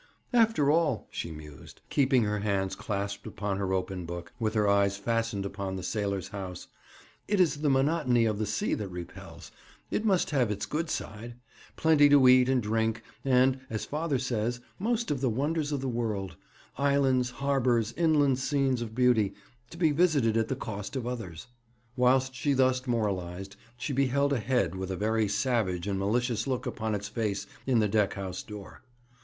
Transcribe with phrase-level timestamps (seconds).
[0.33, 4.97] 'After all,' she mused, keeping her hands clasped upon her open book, with her eyes
[4.97, 6.67] fastened upon the sailors' house,
[7.27, 9.51] 'it is the monotony of the sea that repels.
[9.91, 11.35] It must have its good side.
[11.75, 15.87] Plenty to eat and drink, and, as father says, most of the wonders of the
[15.87, 16.35] world
[16.79, 19.35] islands, harbours, inland scenes of beauty
[19.69, 21.45] to be visited at the cost of others.'
[21.95, 26.65] Whilst she thus moralized, she beheld a head with a very savage and malicious look
[26.65, 28.81] upon its face in the deck house door.